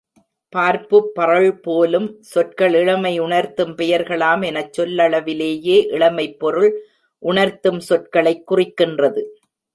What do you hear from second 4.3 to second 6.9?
எனச் சொல்லளவிலேயே இளமைப் பொருள்